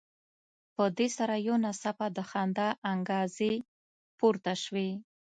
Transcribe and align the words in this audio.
په 0.75 0.83
دې 0.97 1.07
سره 1.17 1.33
یو 1.47 1.55
ناڅاپه 1.63 2.07
د 2.17 2.19
خندا 2.29 2.69
انګازې 2.91 3.53
پورته 4.17 4.53
شوې. 4.63 4.89